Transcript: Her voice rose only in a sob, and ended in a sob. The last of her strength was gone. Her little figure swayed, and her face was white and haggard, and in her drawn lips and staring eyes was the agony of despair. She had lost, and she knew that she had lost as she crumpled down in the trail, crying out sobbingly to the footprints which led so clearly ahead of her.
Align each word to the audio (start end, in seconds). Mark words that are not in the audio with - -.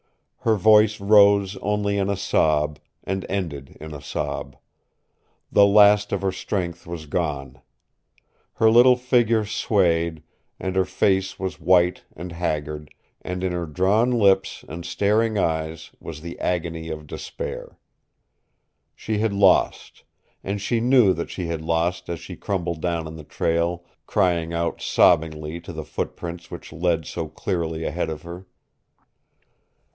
Her 0.39 0.55
voice 0.55 0.99
rose 0.99 1.55
only 1.57 1.99
in 1.99 2.09
a 2.09 2.17
sob, 2.17 2.79
and 3.03 3.23
ended 3.29 3.77
in 3.79 3.93
a 3.93 4.01
sob. 4.01 4.55
The 5.51 5.67
last 5.67 6.11
of 6.11 6.23
her 6.23 6.31
strength 6.31 6.87
was 6.87 7.05
gone. 7.05 7.61
Her 8.53 8.71
little 8.71 8.95
figure 8.95 9.45
swayed, 9.45 10.23
and 10.59 10.75
her 10.75 10.85
face 10.85 11.37
was 11.37 11.59
white 11.61 12.01
and 12.15 12.31
haggard, 12.31 12.91
and 13.21 13.43
in 13.43 13.51
her 13.51 13.67
drawn 13.67 14.09
lips 14.09 14.65
and 14.67 14.83
staring 14.83 15.37
eyes 15.37 15.91
was 15.99 16.21
the 16.21 16.39
agony 16.39 16.89
of 16.89 17.05
despair. 17.05 17.77
She 18.95 19.19
had 19.19 19.33
lost, 19.33 20.03
and 20.43 20.59
she 20.59 20.79
knew 20.79 21.13
that 21.13 21.29
she 21.29 21.45
had 21.45 21.61
lost 21.61 22.09
as 22.09 22.19
she 22.19 22.35
crumpled 22.35 22.81
down 22.81 23.05
in 23.05 23.15
the 23.17 23.23
trail, 23.23 23.85
crying 24.07 24.51
out 24.51 24.81
sobbingly 24.81 25.59
to 25.61 25.71
the 25.71 25.85
footprints 25.85 26.49
which 26.49 26.73
led 26.73 27.05
so 27.05 27.27
clearly 27.27 27.83
ahead 27.85 28.09
of 28.09 28.23
her. 28.23 28.47